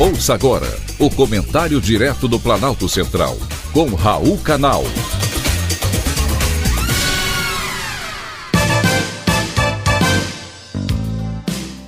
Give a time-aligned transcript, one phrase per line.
[0.00, 3.36] Ouça agora o comentário direto do Planalto Central,
[3.72, 4.84] com Raul Canal.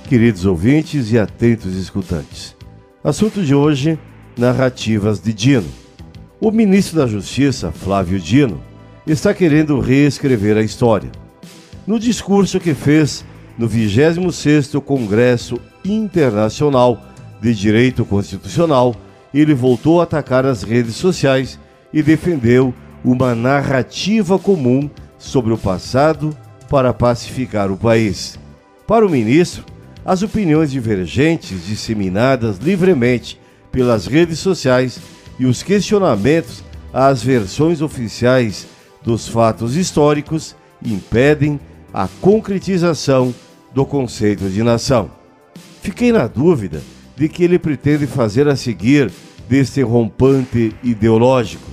[0.09, 2.53] Queridos ouvintes e atentos escutantes.
[3.01, 3.97] Assunto de hoje:
[4.37, 5.69] narrativas de Dino.
[6.37, 8.61] O ministro da Justiça, Flávio Dino,
[9.07, 11.09] está querendo reescrever a história.
[11.87, 13.23] No discurso que fez
[13.57, 17.10] no 26º Congresso Internacional
[17.41, 18.95] de Direito Constitucional,
[19.33, 21.59] ele voltou a atacar as redes sociais
[21.91, 22.73] e defendeu
[23.03, 26.35] uma narrativa comum sobre o passado
[26.69, 28.37] para pacificar o país.
[28.85, 29.65] Para o ministro,
[30.05, 33.39] as opiniões divergentes disseminadas livremente
[33.71, 34.99] pelas redes sociais
[35.39, 36.63] e os questionamentos
[36.93, 38.67] às versões oficiais
[39.01, 41.59] dos fatos históricos impedem
[41.93, 43.33] a concretização
[43.73, 45.09] do conceito de nação.
[45.81, 46.81] Fiquei na dúvida
[47.15, 49.11] de que ele pretende fazer a seguir
[49.47, 51.69] deste rompante ideológico.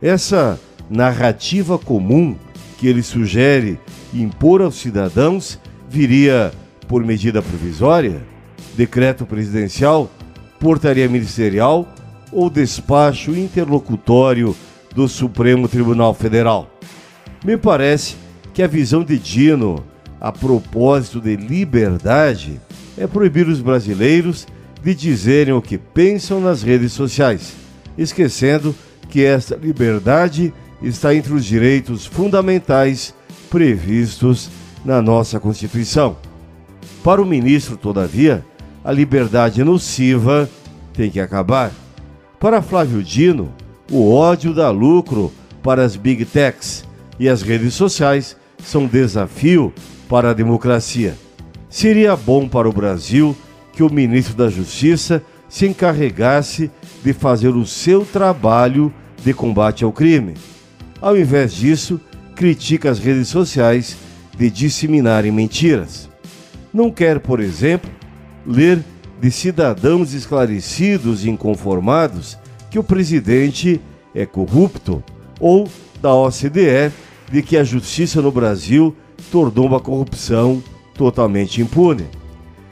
[0.00, 2.36] Essa narrativa comum
[2.78, 3.78] que ele sugere
[4.12, 6.52] impor aos cidadãos viria
[6.86, 8.22] por medida provisória,
[8.76, 10.10] decreto presidencial,
[10.60, 11.88] portaria ministerial
[12.30, 14.54] ou despacho interlocutório
[14.94, 16.70] do Supremo Tribunal Federal.
[17.44, 18.16] Me parece
[18.52, 19.84] que a visão de Dino,
[20.20, 22.60] a propósito de liberdade,
[22.96, 24.46] é proibir os brasileiros
[24.84, 27.54] de dizerem o que pensam nas redes sociais,
[27.96, 28.74] esquecendo
[29.08, 33.14] que esta liberdade está entre os direitos fundamentais
[33.48, 34.50] previstos
[34.84, 36.16] na nossa Constituição.
[37.02, 38.44] Para o ministro, todavia,
[38.84, 40.48] a liberdade nociva
[40.92, 41.72] tem que acabar.
[42.38, 43.50] Para Flávio Dino,
[43.90, 46.84] o ódio dá lucro para as big techs
[47.18, 49.72] e as redes sociais são desafio
[50.08, 51.16] para a democracia.
[51.70, 53.34] Seria bom para o Brasil
[53.74, 56.70] que o ministro da Justiça se encarregasse
[57.02, 58.92] de fazer o seu trabalho
[59.22, 60.34] de combate ao crime.
[61.00, 62.00] Ao invés disso,
[62.34, 63.96] critica as redes sociais
[64.36, 66.08] de disseminarem mentiras.
[66.72, 67.90] Não quer, por exemplo,
[68.46, 68.82] ler
[69.20, 72.36] de cidadãos esclarecidos e inconformados
[72.70, 73.80] que o presidente
[74.14, 75.02] é corrupto
[75.38, 75.68] ou
[76.00, 76.92] da OCDE
[77.30, 78.94] de que a justiça no Brasil
[79.30, 80.62] tornou uma corrupção
[80.94, 82.06] totalmente impune.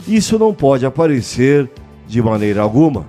[0.06, 1.70] Isso não pode aparecer
[2.06, 3.06] de maneira alguma.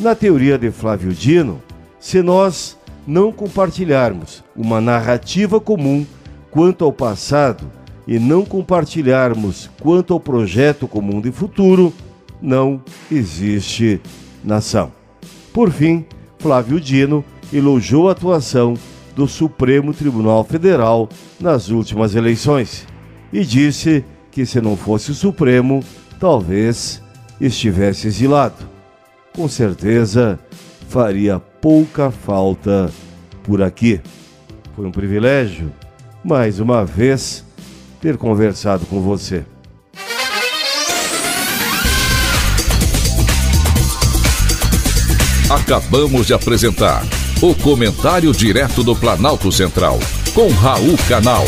[0.00, 1.62] Na teoria de Flávio Dino,
[2.00, 2.76] se nós
[3.06, 6.04] não compartilharmos uma narrativa comum
[6.50, 7.70] quanto ao passado
[8.06, 11.92] e não compartilharmos quanto ao projeto comum de futuro,
[12.40, 14.00] não existe
[14.42, 14.90] nação.
[15.52, 16.04] Por fim,
[16.38, 18.74] Flávio Dino elogiou a atuação
[19.14, 22.86] do Supremo Tribunal Federal nas últimas eleições
[23.32, 25.84] e disse que se não fosse o Supremo,
[26.22, 27.02] talvez
[27.40, 28.54] estivesse exilado.
[29.34, 30.38] Com certeza
[30.88, 32.88] faria pouca falta
[33.42, 34.00] por aqui.
[34.76, 35.72] Foi um privilégio,
[36.24, 37.44] mais uma vez,
[38.00, 39.44] ter conversado com você.
[45.50, 47.02] Acabamos de apresentar
[47.42, 49.98] o Comentário Direto do Planalto Central,
[50.32, 51.44] com Raul Canal.